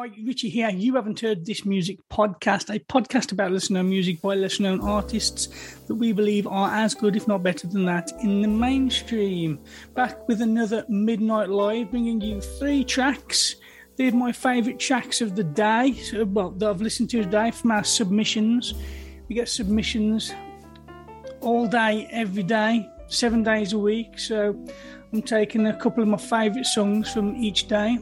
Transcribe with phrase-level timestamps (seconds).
[0.00, 0.70] Hi, Ritchie here.
[0.70, 5.76] You haven't heard this music podcast, a podcast about known music by lesser known artists
[5.88, 9.58] that we believe are as good, if not better than that, in the mainstream.
[9.94, 13.56] Back with another Midnight Live, bringing you three tracks.
[13.96, 17.70] They're my favourite tracks of the day, so, well, that I've listened to today from
[17.70, 18.72] our submissions.
[19.28, 20.32] We get submissions
[21.42, 24.18] all day, every day, seven days a week.
[24.18, 24.58] So
[25.12, 27.98] I'm taking a couple of my favourite songs from each day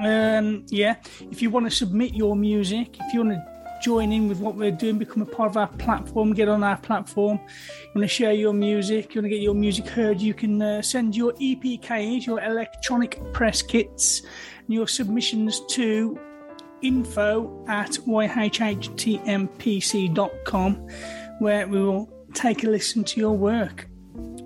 [0.00, 0.96] um, yeah,
[1.30, 3.44] if you want to submit your music, if you want to
[3.80, 6.76] join in with what we're doing, become a part of our platform, get on our
[6.76, 10.34] platform, you want to share your music, you want to get your music heard, you
[10.34, 14.20] can uh, send your EPKs, your electronic press kits,
[14.66, 16.20] and your submissions to
[16.82, 19.08] info at yhhtmpc.com,
[21.38, 23.89] where we will take a listen to your work.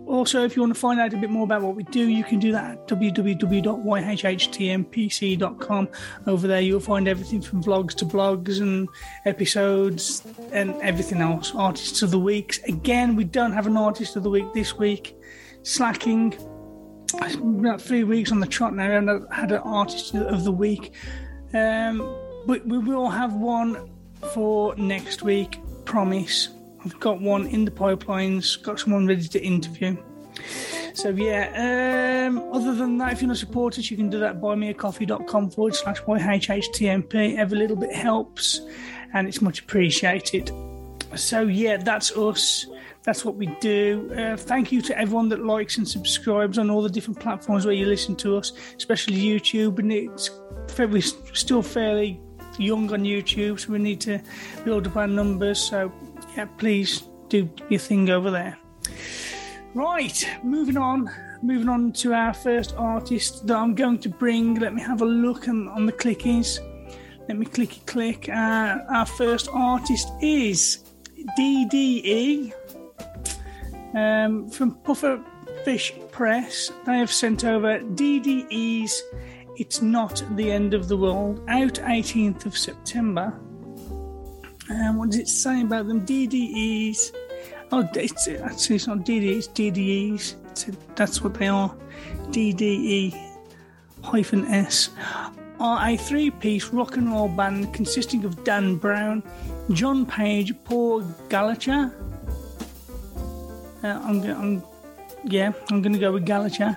[0.07, 2.25] Also, if you want to find out a bit more about what we do, you
[2.25, 5.89] can do that at www.yhhtmpc.com.
[6.27, 8.87] Over there, you'll find everything from vlogs to blogs and
[9.25, 11.55] episodes and everything else.
[11.55, 12.59] Artists of the weeks.
[12.65, 15.17] Again, we don't have an artist of the week this week.
[15.63, 16.35] Slacking.
[17.23, 20.93] About three weeks on the trot now, and I had an artist of the week.
[21.55, 21.99] Um,
[22.47, 23.91] but we will have one
[24.33, 25.61] for next week.
[25.85, 26.54] Promise.
[26.85, 29.97] I've got one in the pipelines, got someone ready to interview.
[30.95, 35.51] So yeah, um, other than that, if you're not support you can do that buymeacoffee.com
[35.51, 37.37] forward slash YHHTMP.
[37.37, 38.61] Every little bit helps
[39.13, 40.51] and it's much appreciated.
[41.17, 42.67] So yeah, that's us.
[43.03, 44.11] That's what we do.
[44.17, 47.75] Uh, thank you to everyone that likes and subscribes on all the different platforms where
[47.75, 49.79] you listen to us, especially YouTube.
[49.79, 50.31] And it's
[50.79, 52.21] we're still fairly
[52.59, 54.21] young on YouTube, so we need to
[54.65, 55.59] build up our numbers.
[55.59, 55.93] So
[56.37, 58.59] yeah, please do your thing over there.
[59.75, 61.11] Right, moving on.
[61.43, 64.55] Moving on to our first artist that I'm going to bring.
[64.55, 66.59] Let me have a look on, on the clickies.
[67.29, 68.29] Let me clicky click.
[68.29, 70.85] Uh, our first artist is
[71.39, 72.53] DDE
[73.95, 76.71] um, from Pufferfish Press.
[76.85, 79.03] They have sent over DDE's
[79.57, 83.39] It's Not the End of the World out 18th of September.
[84.71, 86.05] Um, what does it say about them?
[86.07, 87.13] DDEs.
[87.73, 90.35] Oh, it's, actually, it's not DDE, it's DDEs.
[90.51, 91.75] It's that's what they are.
[92.31, 93.15] DDE
[94.03, 94.91] hyphen S
[95.61, 99.23] are a three piece rock and roll band consisting of Dan Brown,
[99.73, 101.95] John Page, Paul Gallagher.
[103.83, 104.63] Uh, I'm, I'm,
[105.25, 106.77] yeah, I'm going to go with Gallagher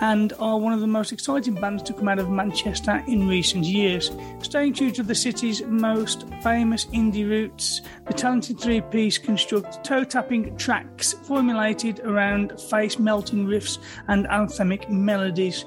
[0.00, 3.64] and are one of the most exciting bands to come out of Manchester in recent
[3.64, 4.10] years.
[4.42, 10.04] Staying true to the city's most famous indie roots, the talented three piece construct toe
[10.04, 15.64] tapping tracks formulated around face melting riffs and anthemic melodies.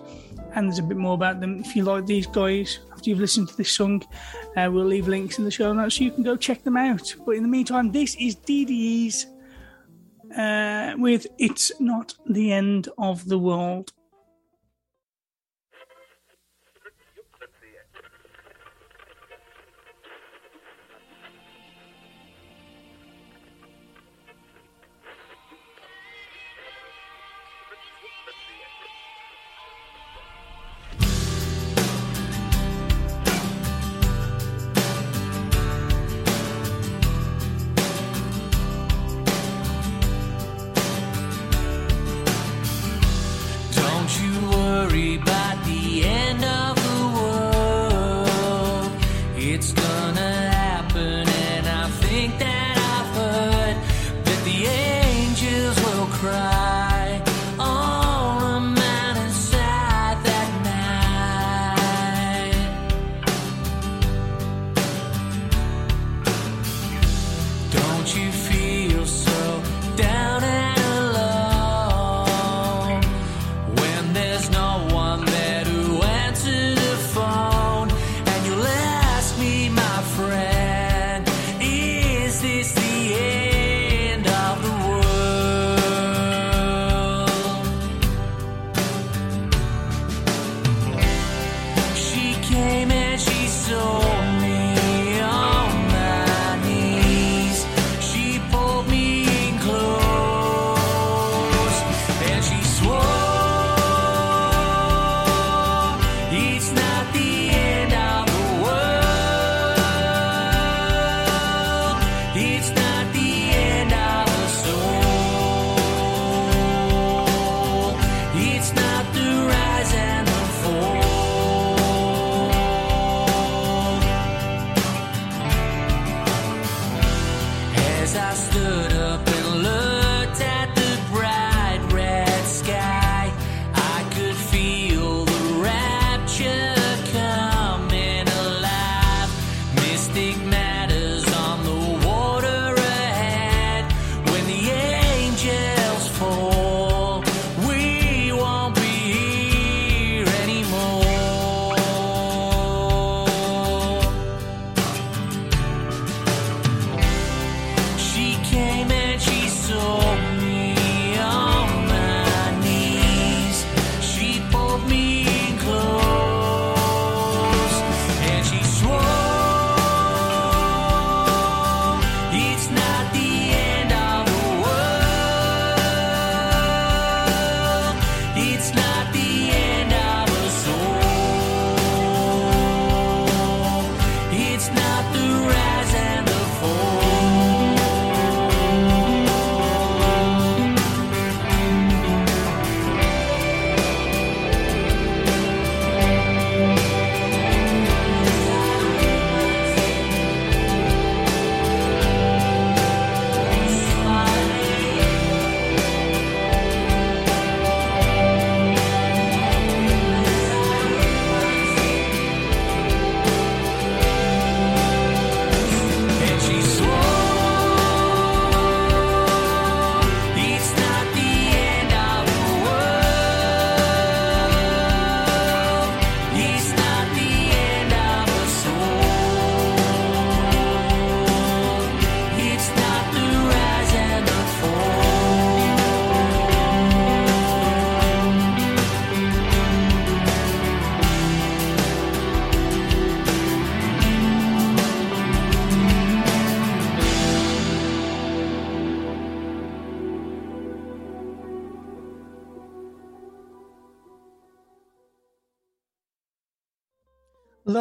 [0.53, 2.79] And there's a bit more about them if you like these guys.
[2.91, 4.03] After you've listened to this song,
[4.57, 7.15] uh, we'll leave links in the show notes so you can go check them out.
[7.25, 9.27] But in the meantime, this is DDE's
[10.37, 13.93] uh, with It's Not the End of the World.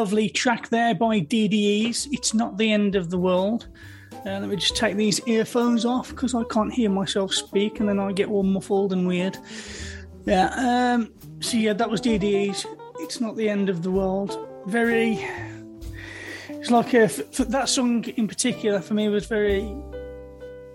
[0.01, 2.09] Lovely track there by DDEs.
[2.11, 3.69] It's not the end of the world.
[4.25, 7.89] Uh, let me just take these earphones off because I can't hear myself speak and
[7.89, 9.37] then I get all muffled and weird.
[10.25, 12.65] Yeah, um, so yeah, that was DDEs.
[13.01, 14.39] It's not the end of the world.
[14.65, 15.23] Very.
[16.49, 19.71] It's like that song in particular for me was very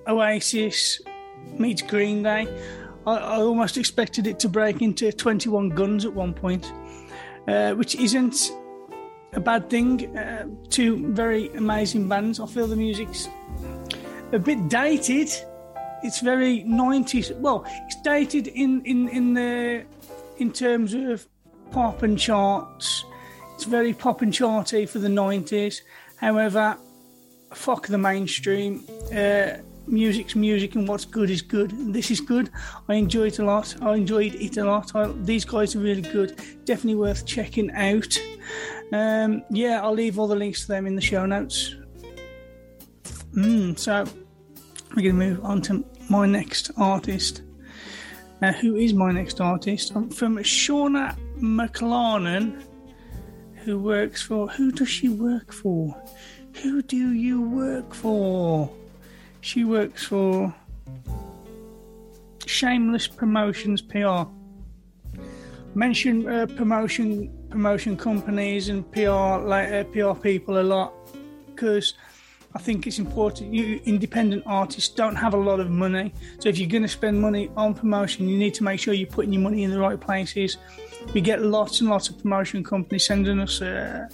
[0.07, 1.01] Oasis
[1.57, 2.47] meets Green Day.
[3.07, 6.71] I, I almost expected it to break into 21 Guns at one point,
[7.47, 8.51] uh, which isn't
[9.35, 10.17] a bad thing.
[10.17, 12.39] Uh, two very amazing bands.
[12.39, 13.27] I feel the music's
[14.31, 15.29] a bit dated.
[16.03, 17.37] It's very 90s.
[17.39, 19.83] Well, it's dated in in in the
[20.37, 21.27] in terms of
[21.71, 23.05] pop and charts.
[23.55, 25.81] It's very pop and charty for the 90s.
[26.17, 26.77] However,
[27.53, 28.83] fuck the mainstream.
[29.13, 29.57] Uh,
[29.87, 31.71] music's music, and what's good is good.
[31.93, 32.49] This is good.
[32.87, 33.75] I enjoy it a lot.
[33.81, 34.95] I enjoyed it a lot.
[34.95, 36.39] I, these guys are really good.
[36.65, 38.17] Definitely worth checking out.
[38.91, 41.75] Um, yeah, I'll leave all the links to them in the show notes.
[43.33, 44.05] Mm, so
[44.95, 47.41] we're going to move on to my next artist.
[48.41, 49.93] Uh, who is my next artist?
[49.95, 52.63] I'm from Shauna McLarnon,
[53.63, 54.47] who works for.
[54.49, 56.01] Who does she work for?
[56.61, 58.69] Who do you work for?
[59.45, 60.51] She works for
[62.47, 64.23] Shameless Promotions PR.
[65.75, 70.93] Mention uh, promotion promotion companies and PR like uh, PR people a lot
[71.45, 71.93] because
[72.55, 73.53] I think it's important.
[73.53, 77.21] You independent artists don't have a lot of money, so if you're going to spend
[77.21, 79.99] money on promotion, you need to make sure you're putting your money in the right
[79.99, 80.57] places.
[81.13, 84.07] We get lots and lots of promotion companies sending us uh,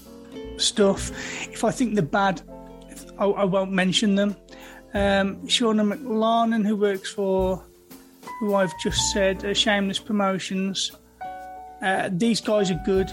[0.58, 1.10] stuff.
[1.48, 2.42] If I think they're bad,
[3.18, 4.36] I, I won't mention them.
[4.94, 7.64] Um, Shauna McLarnon, who works for,
[8.40, 10.92] who I've just said, uh, Shameless Promotions.
[11.82, 13.12] Uh, these guys are good.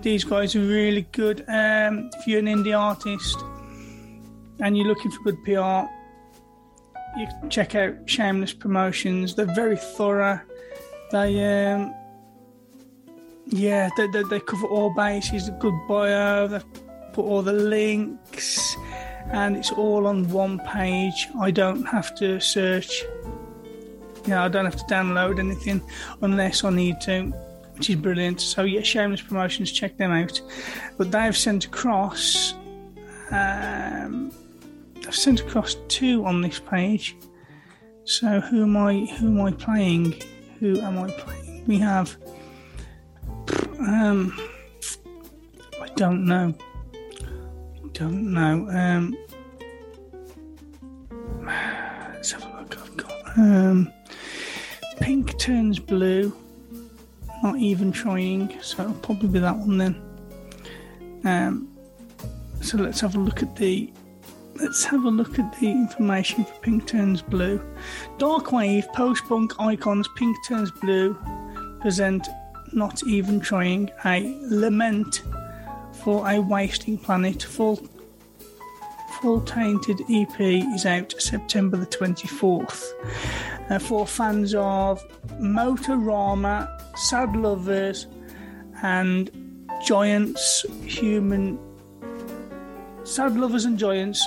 [0.00, 1.44] These guys are really good.
[1.48, 3.38] Um, if you're an indie artist
[4.58, 5.88] and you're looking for good PR,
[7.18, 9.34] you check out Shameless Promotions.
[9.34, 10.40] They're very thorough.
[11.12, 11.94] They, um,
[13.46, 15.48] yeah, they, they, they cover all bases.
[15.48, 16.48] A good bio.
[16.48, 16.60] They
[17.12, 18.76] put all the links,
[19.30, 21.28] and it's all on one page.
[21.40, 23.04] I don't have to search.
[24.26, 25.82] Know, I don't have to download anything
[26.20, 27.24] unless I need to,
[27.74, 28.40] which is brilliant.
[28.40, 30.40] So yeah, Shameless Promotions, check them out.
[30.96, 32.54] But they've sent across.
[33.32, 34.30] Um,
[35.06, 37.16] I've sent across two on this page.
[38.04, 39.06] So who am I?
[39.18, 40.14] Who am I playing?
[40.60, 41.64] Who am I playing?
[41.66, 42.16] We have.
[43.80, 44.38] Um,
[45.80, 46.54] I don't know.
[47.92, 48.68] Don't know.
[48.70, 49.16] Um,
[52.12, 52.78] let's have a look.
[52.80, 53.92] I've got um,
[55.00, 56.34] pink turns blue.
[57.42, 60.00] Not even trying, so it'll probably be that one then.
[61.24, 61.68] Um,
[62.60, 63.92] So let's have a look at the
[64.60, 67.60] let's have a look at the information for Pink Turns Blue.
[68.18, 71.18] Dark Wave post punk icons Pink Turns Blue
[71.80, 72.28] present
[72.72, 75.22] Not Even Trying a lament
[76.02, 77.42] for a wasting planet.
[77.42, 77.80] Full
[79.20, 82.92] full tainted EP is out September the 24th.
[83.70, 85.00] Uh, for fans of
[85.40, 88.08] Motorama, Sad Lovers,
[88.82, 89.30] and
[89.84, 91.58] Giants, Human
[93.04, 94.24] Sad Lovers and Giants,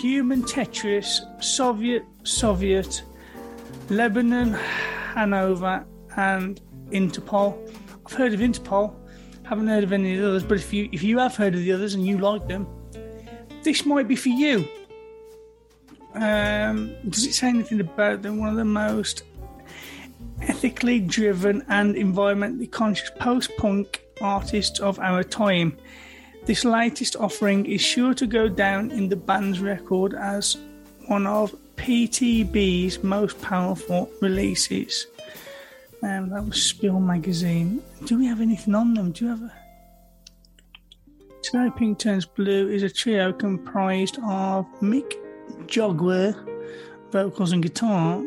[0.00, 3.02] Human Tetris, Soviet, Soviet,
[3.90, 4.54] Lebanon,
[5.14, 5.84] Hanover,
[6.16, 7.56] and Interpol.
[8.06, 8.94] I've heard of Interpol,
[9.44, 11.60] haven't heard of any of the others, but if you if you have heard of
[11.60, 12.66] the others and you like them,
[13.62, 14.66] this might be for you.
[16.14, 18.38] Um, does it say anything about them?
[18.38, 19.24] One of the most
[20.42, 25.76] ethically driven and environmentally conscious post punk artists of our time.
[26.44, 30.56] This latest offering is sure to go down in the band's record as
[31.06, 35.06] one of PTB's most powerful releases.
[36.04, 37.82] Um, that was Spill Magazine.
[38.04, 39.10] Do we have anything on them?
[39.12, 39.52] Do you have a.
[41.40, 45.16] Today Pink Turns Blue is a trio comprised of Mic
[45.66, 46.36] Jogwer,
[47.10, 48.22] vocals and guitar,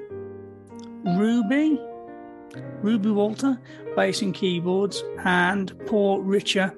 [1.06, 1.80] Ruby,
[2.82, 3.60] Ruebi Walter,
[3.96, 6.76] bass and keyboards, and Paul Richter,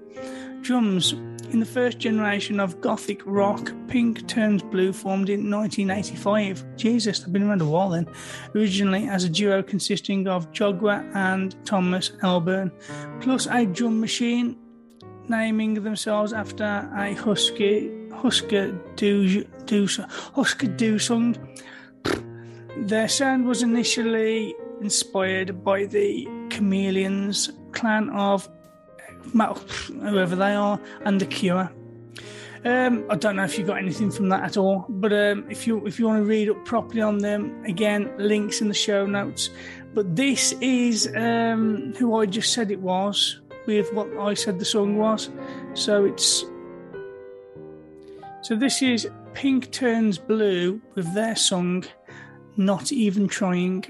[0.60, 1.16] drums.
[1.52, 6.64] In the first generation of Gothic rock, Pink Turns Blue formed in 1985.
[6.76, 8.08] Jesus, they've been around a while then.
[8.54, 12.72] Originally as a duo consisting of Jogwer and Thomas Elbern,
[13.20, 14.58] plus a drum machine,
[15.28, 19.44] naming themselves after a husky Husker Du
[20.36, 21.36] Husker Du song.
[22.78, 28.48] Their sound was initially inspired by the Chameleons clan of
[29.34, 31.72] whoever they are, and the Cure.
[32.66, 35.66] Um, I don't know if you got anything from that at all, but um, if
[35.66, 39.06] you if you want to read up properly on them, again, links in the show
[39.06, 39.50] notes.
[39.94, 44.66] But this is um, who I just said it was with what I said the
[44.66, 45.30] song was.
[45.74, 46.44] So it's
[48.42, 51.86] so this is Pink Turns Blue with their song
[52.58, 53.86] "Not Even Trying."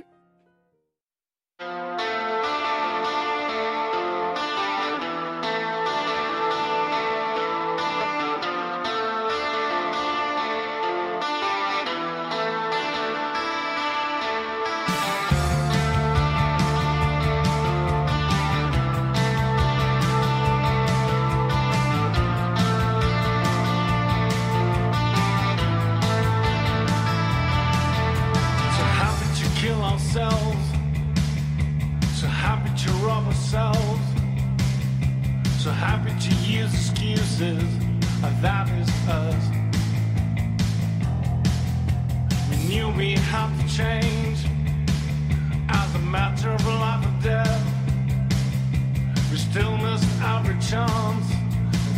[50.70, 51.26] Chance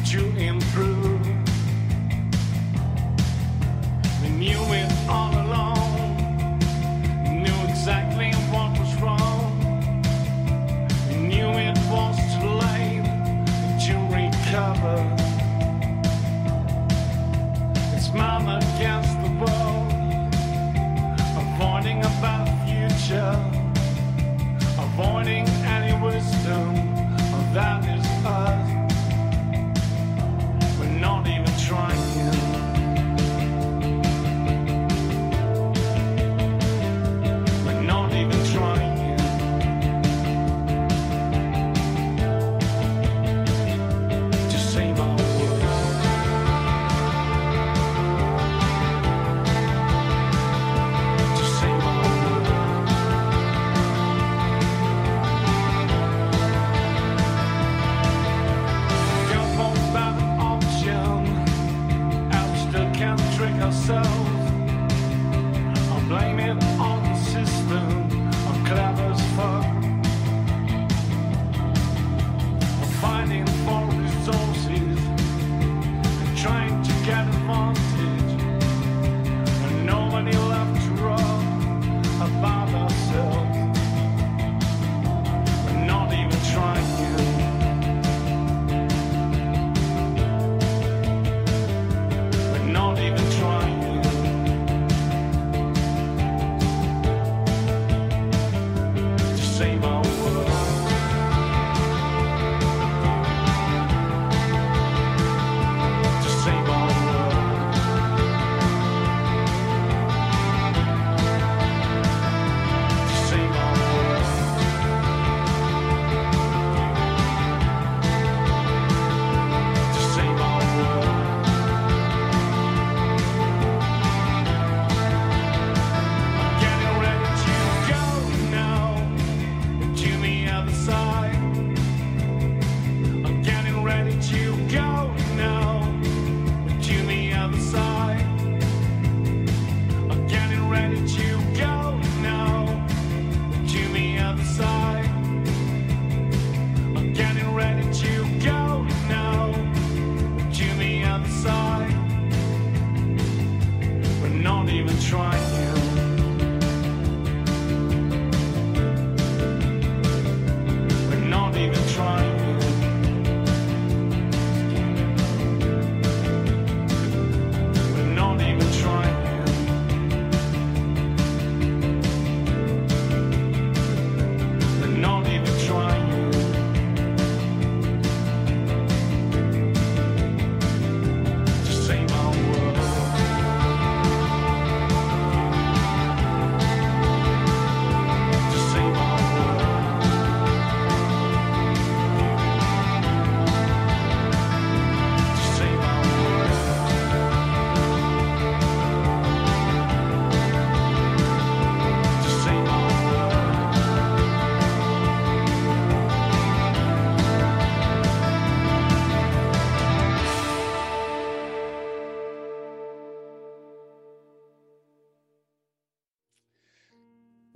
[0.09, 0.60] to improve.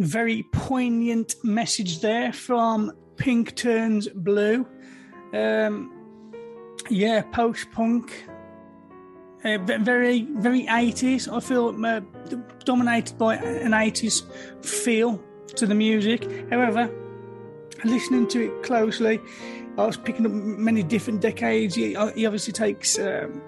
[0.06, 4.64] Very poignant message there from Pink Turns Blue.
[5.34, 5.92] Um,
[6.92, 8.24] yeah, post punk.
[9.44, 11.28] Uh, very, very 80s.
[11.28, 12.02] I feel uh,
[12.66, 14.22] dominated by an 80s
[14.64, 15.20] feel
[15.56, 16.52] to the music.
[16.52, 16.88] However,
[17.84, 19.20] listening to it closely,
[19.76, 21.74] I was picking up many different decades.
[21.74, 23.42] He, he obviously takes um,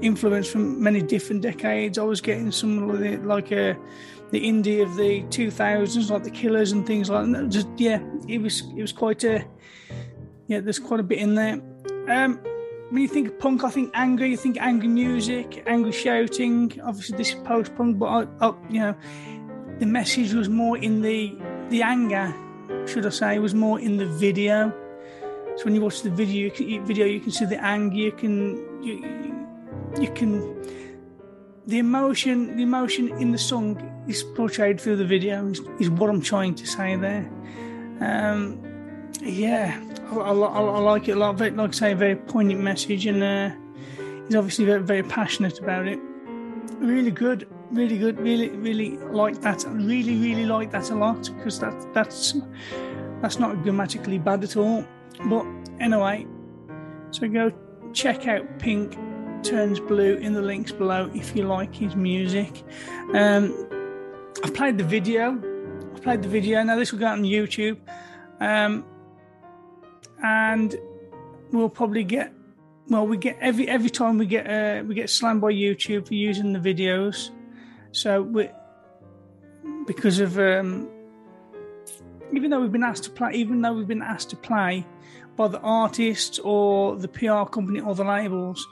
[0.00, 1.98] influence from many different decades.
[1.98, 3.74] I was getting some like uh,
[4.30, 7.48] the indie of the 2000s, like the Killers and things like that.
[7.48, 9.44] Just yeah, it was it was quite a
[10.46, 10.60] yeah.
[10.60, 11.60] There's quite a bit in there.
[12.08, 12.38] Um,
[12.90, 14.30] when you think punk, I think angry.
[14.30, 16.80] You think angry music, angry shouting.
[16.84, 18.94] Obviously, this is post punk, but I, I, you know,
[19.78, 21.36] the message was more in the
[21.70, 22.34] the anger,
[22.86, 24.72] should I say, was more in the video.
[25.56, 27.96] So when you watch the video, you can, video you can see the anger.
[27.96, 28.94] You can you,
[30.00, 30.83] you can
[31.66, 35.46] the emotion the emotion in the song is portrayed through the video.
[35.46, 37.30] Is, is what I'm trying to say there.
[38.00, 38.60] Um,
[39.22, 41.40] yeah, I, I, I, like it a lot.
[41.40, 43.50] Like I say, a very poignant message, and uh,
[44.26, 45.98] he's obviously very, very passionate about it.
[46.78, 48.18] Really good, really good.
[48.20, 49.64] Really, really like that.
[49.68, 52.34] Really, really like that a lot because that that's
[53.22, 54.84] that's not grammatically bad at all.
[55.26, 55.46] But
[55.80, 56.26] anyway,
[57.10, 57.52] so go
[57.94, 58.98] check out Pink
[59.44, 62.62] Turns Blue in the links below if you like his music.
[63.12, 63.54] Um,
[64.42, 65.38] I've played the video.
[65.94, 66.62] I've played the video.
[66.62, 67.76] Now this will go out on YouTube.
[68.40, 68.84] Um,
[70.22, 70.74] and
[71.52, 72.32] we'll probably get
[72.88, 76.14] well we get every every time we get uh, we get slammed by YouTube for
[76.14, 77.30] using the videos
[77.92, 78.48] so we
[79.86, 80.88] because of um,
[82.32, 84.84] even though we've been asked to play even though we've been asked to play
[85.36, 88.66] by the artists or the PR company or the labels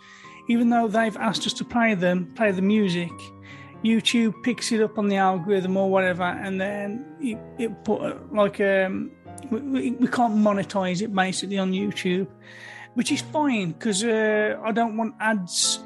[0.48, 3.10] even though they've asked us to play them play the music
[3.84, 8.14] YouTube picks it up on the algorithm or whatever and then it, it put uh,
[8.30, 9.10] like um
[9.50, 12.26] we, we, can't monetize it basically on YouTube,
[12.94, 15.80] which is fine because uh, I don't want ads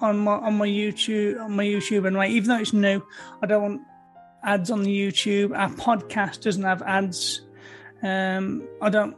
[0.00, 2.30] on my on my YouTube on my YouTube anyway.
[2.30, 3.02] Even though it's new,
[3.42, 3.82] I don't want
[4.42, 5.56] ads on the YouTube.
[5.56, 7.42] Our podcast doesn't have ads.
[8.02, 9.16] Um, I don't.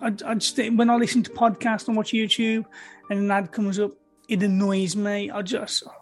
[0.00, 2.64] I, I just when I listen to podcasts and watch YouTube,
[3.10, 3.92] and an ad comes up,
[4.28, 5.30] it annoys me.
[5.30, 5.92] I just oh,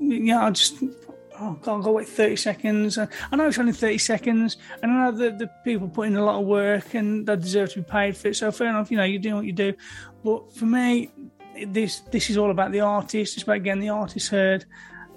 [0.00, 0.82] yeah, I just
[1.38, 2.98] oh god, go wait thirty seconds.
[2.98, 6.24] I know it's only thirty seconds, and I know that the people put in a
[6.24, 8.36] lot of work and they deserve to be paid for it.
[8.36, 9.74] So fair enough, you know, you're doing what you do.
[10.24, 11.10] But for me,
[11.66, 13.34] this this is all about the artist.
[13.34, 14.64] It's about getting the artist heard.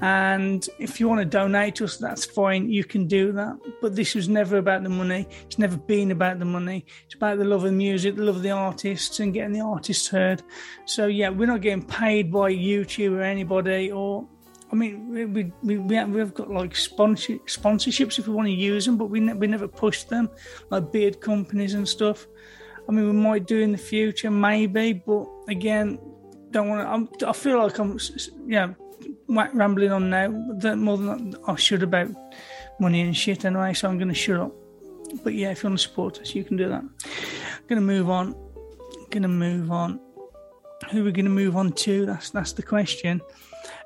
[0.02, 2.70] And if you want to donate to us, that's fine.
[2.70, 3.58] You can do that.
[3.82, 5.28] But this was never about the money.
[5.46, 6.86] It's never been about the money.
[7.06, 10.08] It's about the love of music, the love of the artists, and getting the artists
[10.08, 10.44] heard.
[10.86, 14.28] So yeah, we're not getting paid by YouTube or anybody or
[14.72, 15.26] I mean, we
[15.64, 19.06] we we have, we've got like sponsor, sponsorships if we want to use them, but
[19.06, 20.30] we ne- we never push them,
[20.70, 22.28] like beard companies and stuff.
[22.88, 26.00] I mean, we might do in the future, maybe, but again,
[26.52, 27.30] don't want to.
[27.30, 27.98] I feel like I'm,
[28.46, 28.74] yeah,
[29.28, 30.30] rambling on now
[30.76, 32.10] more than I should about
[32.80, 33.74] money and shit anyway.
[33.74, 34.54] So I'm going to shut up.
[35.24, 36.82] But yeah, if you want to support us, you can do that.
[36.82, 38.34] I'm going to move on.
[38.34, 40.00] I'm Going to move on.
[40.92, 42.06] Who are we going to move on to?
[42.06, 43.22] That's that's the question.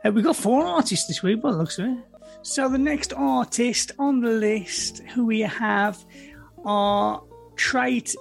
[0.03, 1.97] Uh, we've got four artists this week, by the looks of it.
[2.41, 6.03] So the next artist on the list who we have
[6.65, 7.23] are
[7.55, 8.15] Trait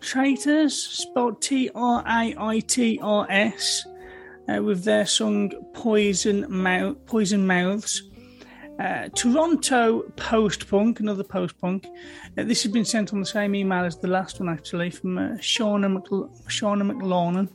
[0.00, 3.86] Traitrs, spelled T R A I T R S.
[4.48, 8.02] uh, with their song Poison, Mouth, Poison Mouths.
[8.78, 11.86] Uh, Toronto Post Punk, another post punk.
[12.36, 15.16] Uh, this has been sent on the same email as the last one, actually, from
[15.16, 16.02] uh, Shauna,
[16.50, 17.48] McLaunan.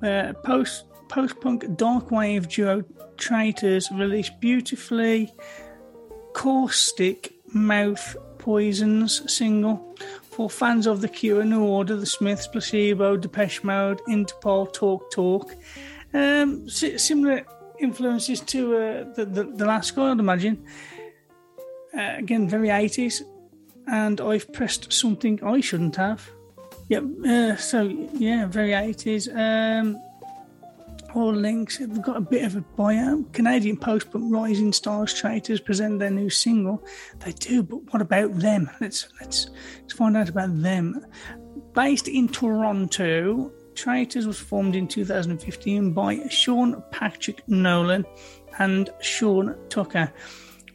[0.00, 2.82] Uh, post post punk dark wave duo
[3.16, 5.32] Traitrs released beautifully
[6.32, 9.96] caustic mouth poisons single
[10.34, 15.54] for fans of the Cure, New Order, The Smiths, Placebo, Depeche Mode, Interpol, Talk Talk.
[16.12, 17.44] Um, si- similar
[17.78, 20.64] influences to uh, the, the the last guy, I'd imagine.
[21.96, 23.22] Uh, again, very 80s,
[23.86, 26.28] and I've pressed something I shouldn't have.
[26.88, 27.04] Yep.
[27.26, 27.82] Uh, so
[28.14, 29.28] yeah, very 80s.
[29.34, 29.98] Um,
[31.14, 31.78] all links.
[31.78, 33.24] They've got a bit of a bio.
[33.32, 36.84] Canadian post punk Rising Stars Traitrs present their new single.
[37.20, 38.70] They do, but what about them?
[38.80, 39.50] Let's let's
[39.80, 41.06] let's find out about them.
[41.72, 48.04] Based in Toronto, Traitrs was formed in 2015 by Sean Patrick Nolan
[48.58, 50.12] and Sean Tucker.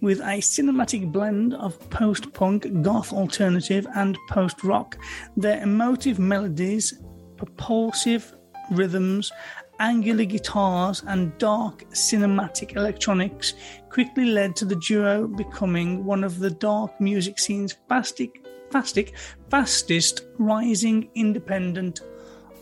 [0.01, 4.97] With a cinematic blend of post punk, goth alternative, and post rock,
[5.35, 7.01] their emotive melodies,
[7.35, 8.33] propulsive
[8.71, 9.31] rhythms,
[9.79, 13.53] angular guitars, and dark cinematic electronics
[13.89, 18.31] quickly led to the duo becoming one of the dark music scene's fastic,
[18.69, 19.13] fastic,
[19.49, 22.01] fastest rising independent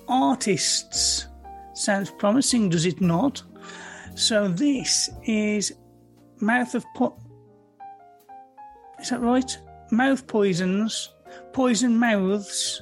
[0.07, 1.27] artists.
[1.73, 3.43] Sounds promising, does it not?
[4.15, 5.73] So this is
[6.39, 7.17] Mouth of po-
[8.99, 9.57] Is that right?
[9.91, 11.13] Mouth poisons,
[11.51, 12.81] poison mouths.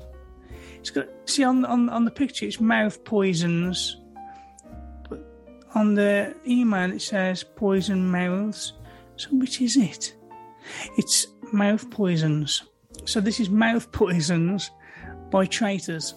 [0.80, 2.46] It's got see on on on the picture.
[2.46, 4.02] It's mouth poisons.
[5.76, 8.74] On the email it says poison mouths.
[9.18, 10.16] So which is it?
[10.98, 12.64] It's mouth poisons.
[13.06, 14.72] So this is mouth poisons
[15.30, 16.16] by Traitrs.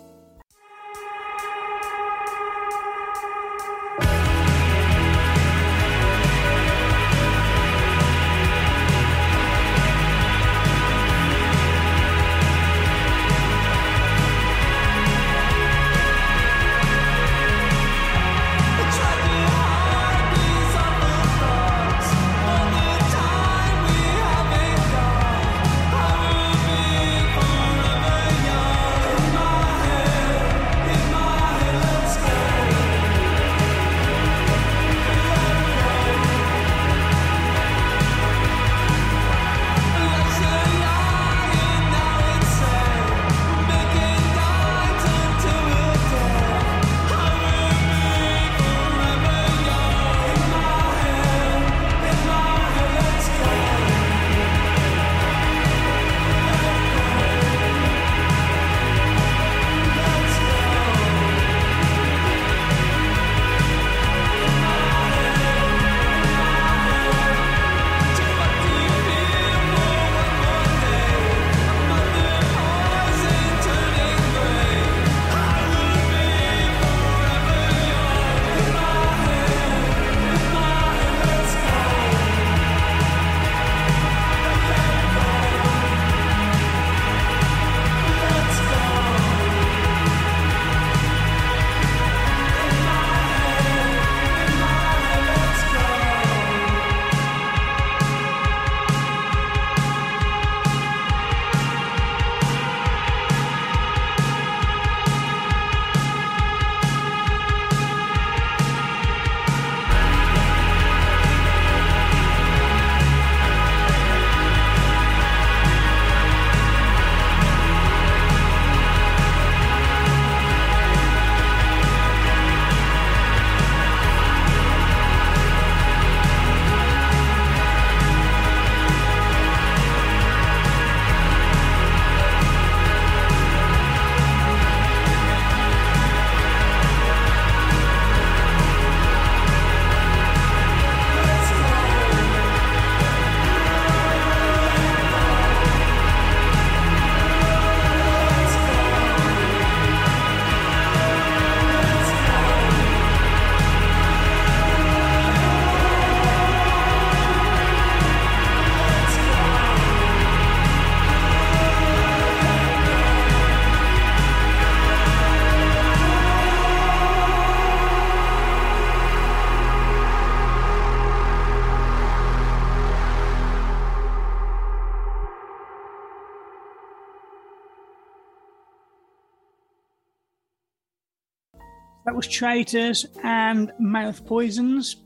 [182.18, 184.96] Was Traitrs and Mouth Poisons.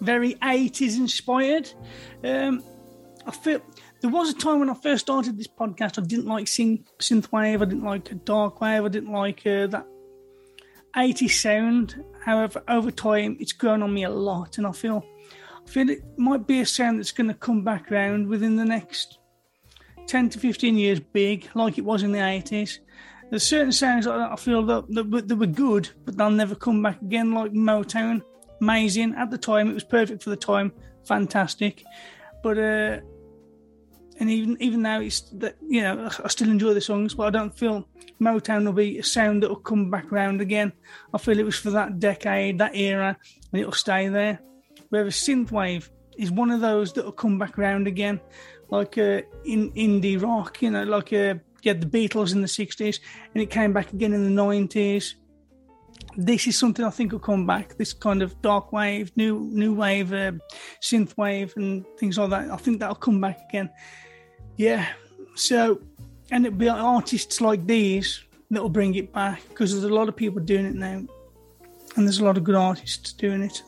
[0.00, 1.70] Very 80s inspired.
[2.24, 2.60] Um,
[3.24, 3.62] I feel
[4.00, 7.62] there was a time when I first started this podcast, I didn't like synth, synthwave,
[7.62, 9.86] I didn't like dark wave, I didn't like uh, that
[10.96, 12.04] 80s sound.
[12.24, 15.06] However, over time, it's grown on me a lot, and I feel,
[15.64, 18.64] I feel it might be a sound that's going to come back around within the
[18.64, 19.18] next
[20.08, 22.80] 10 to 15 years, big, like it was in the 80s.
[23.30, 26.54] There's certain sounds like that I feel that, that, that were good, but they'll never
[26.54, 28.22] come back again, like Motown.
[28.60, 29.14] Amazing.
[29.16, 30.72] At the time, it was perfect for the time,
[31.04, 31.82] fantastic.
[32.42, 33.00] But, uh,
[34.18, 37.30] and even even now, it's that you know I still enjoy the songs, but I
[37.30, 37.86] don't feel
[38.20, 40.72] Motown will be a sound that will come back around again.
[41.12, 43.16] I feel it was for that decade, that era,
[43.52, 44.40] and it'll stay there.
[44.88, 48.20] Whereas synthwave is one of those that will come back around again,
[48.70, 51.12] like uh, in indie rock, you know, like
[51.66, 53.00] uh, yeah, the Beatles in the '60s,
[53.34, 55.14] and it came back again in the '90s.
[56.16, 57.76] This is something I think will come back.
[57.76, 60.32] This kind of dark wave, new new wave, uh,
[60.80, 62.50] synth wave, and things like that.
[62.50, 63.70] I think that'll come back again.
[64.56, 64.86] Yeah.
[65.34, 65.80] So,
[66.30, 70.16] and it'll be artists like these that'll bring it back because there's a lot of
[70.16, 71.04] people doing it now,
[71.96, 73.62] and there's a lot of good artists doing it,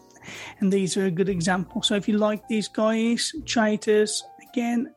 [0.61, 1.83] and these are a good example.
[1.83, 4.95] So if you like these guys, Traitrs, again,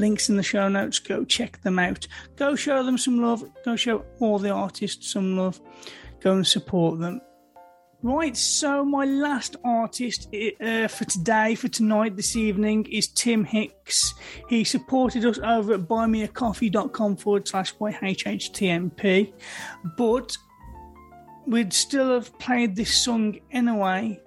[0.00, 0.98] links in the show notes.
[0.98, 2.06] Go check them out.
[2.36, 3.44] Go show them some love.
[3.64, 5.60] Go show all the artists some love.
[6.20, 7.20] Go and support them.
[8.02, 14.14] Right, so my last artist uh, for today, for tonight, this evening, is Tim Hicks.
[14.48, 19.34] He supported us over at buymeacoffee.com forward slash YHHTMP,
[19.98, 20.34] but
[21.46, 24.18] we'd still have played this song anyway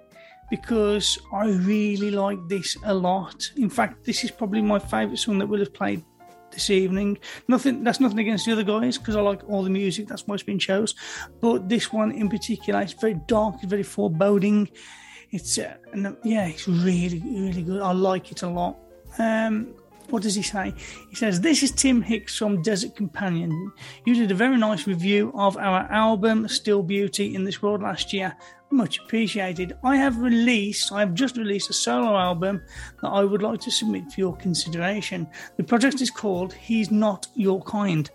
[0.50, 3.50] because I really like this a lot.
[3.56, 6.04] In fact, this is probably my favourite song that we'll have played
[6.50, 7.18] this evening.
[7.48, 10.08] Nothing that's nothing against the other guys because I like all the music.
[10.08, 10.94] That's why it's been chose.
[11.40, 14.70] But this one in particular, it's very dark, it's very foreboding.
[15.30, 15.76] It's uh,
[16.24, 17.82] yeah, it's really really good.
[17.82, 18.78] I like it a lot.
[19.18, 19.74] Um,
[20.10, 20.74] what does he say?
[21.08, 23.72] He says, This is Tim Hicks from Desert Companion.
[24.04, 28.12] You did a very nice review of our album, Still Beauty, in this world last
[28.12, 28.36] year.
[28.74, 29.76] Much appreciated.
[29.84, 32.60] I have released, I have just released a solo album
[33.00, 35.28] that I would like to submit for your consideration.
[35.56, 38.10] The project is called He's Not Your Kind.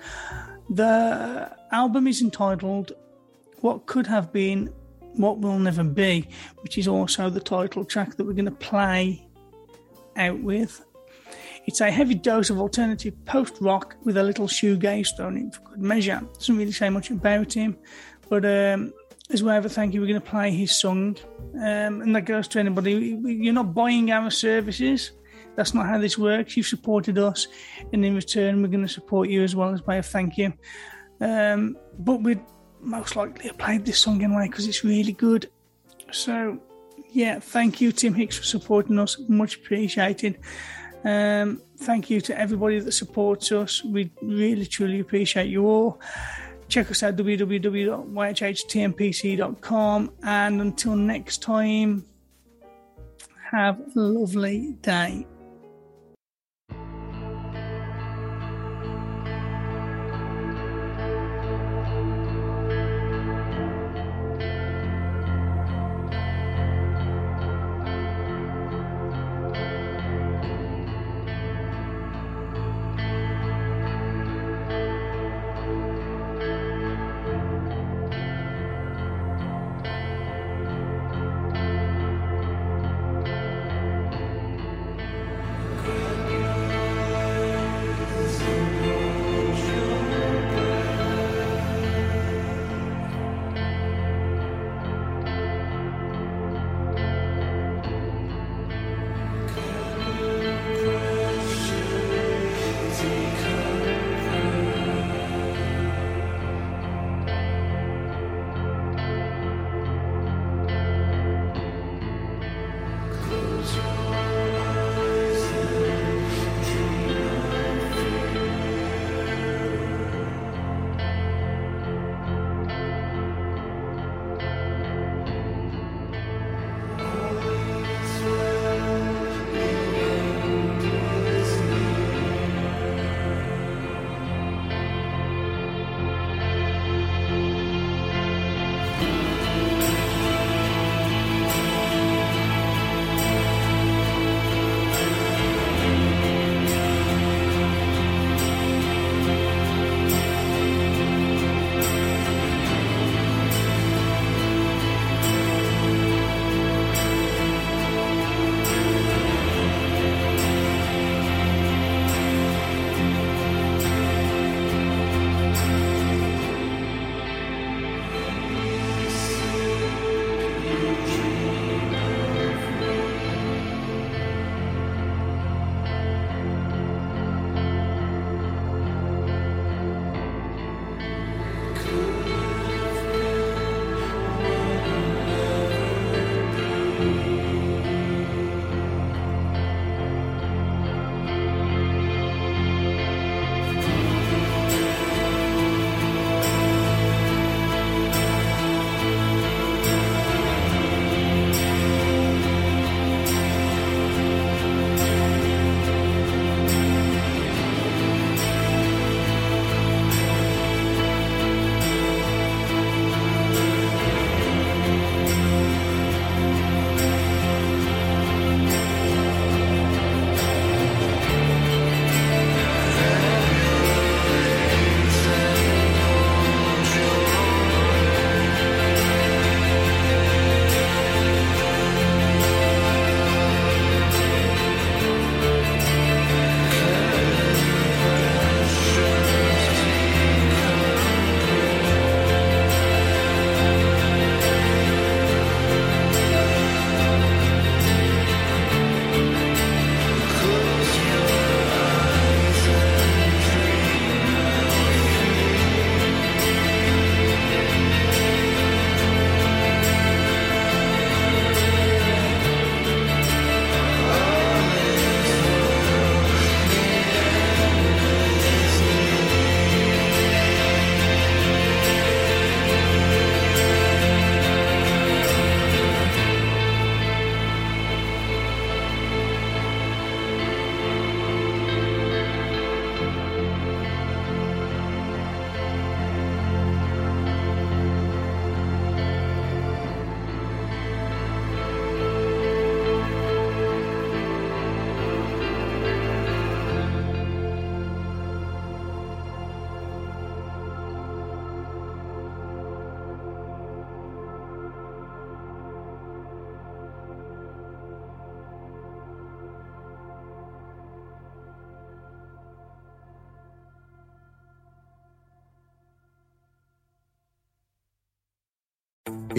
[0.70, 2.92] The album is entitled
[3.62, 4.68] What Could Have Been,
[5.14, 6.28] What Will Never Be,
[6.60, 9.26] which is also the title track that we're going to play
[10.18, 10.84] out with.
[11.68, 15.62] It's a heavy dose of alternative post rock with a little shoegaze thrown in for
[15.62, 16.22] good measure.
[16.34, 17.78] Doesn't really say much about him,
[18.28, 18.92] but um,
[19.32, 21.18] as way of thank you, we're going to play his song.
[21.56, 23.18] Um, and that goes to anybody.
[23.24, 25.12] You're not buying our services.
[25.56, 26.56] That's not how this works.
[26.56, 27.48] You've supported us,
[27.92, 30.54] and in return, we're going to support you as well as way of thank you.
[31.20, 32.42] Um, but we'd
[32.80, 35.50] most likely have played this song anyway because it's really good.
[36.12, 36.60] So,
[37.12, 39.20] yeah, thank you, Tim Hicks, for supporting us.
[39.28, 40.40] Much appreciated.
[41.04, 43.84] Um, thank you to everybody that supports us.
[43.84, 46.00] We really, truly appreciate you all.
[46.70, 50.12] Check us out www.yhhtmpc.com.
[50.24, 52.06] And until next time,
[53.52, 55.26] have a lovely day.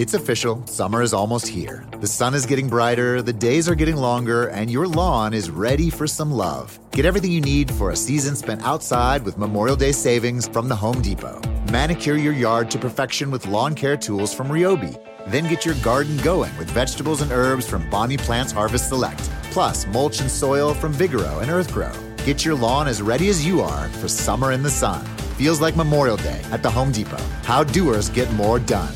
[0.01, 1.85] It's official, summer is almost here.
[1.99, 5.91] The sun is getting brighter, the days are getting longer, and your lawn is ready
[5.91, 6.79] for some love.
[6.89, 10.75] Get everything you need for a season spent outside with Memorial Day savings from the
[10.75, 11.39] Home Depot.
[11.71, 14.99] Manicure your yard to perfection with lawn care tools from Ryobi.
[15.27, 19.85] Then get your garden going with vegetables and herbs from Bonnie Plants Harvest Select, plus
[19.85, 21.93] mulch and soil from Vigoro and Earthgro.
[22.25, 25.05] Get your lawn as ready as you are for summer in the sun.
[25.37, 27.23] Feels like Memorial Day at the Home Depot.
[27.43, 28.95] How doers get more done.